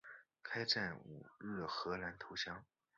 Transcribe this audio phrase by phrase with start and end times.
[0.41, 2.65] 开战五日荷兰投降。